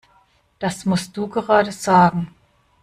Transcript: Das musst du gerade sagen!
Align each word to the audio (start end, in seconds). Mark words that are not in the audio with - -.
Das 0.57 0.85
musst 0.85 1.15
du 1.15 1.27
gerade 1.27 1.71
sagen! 1.71 2.33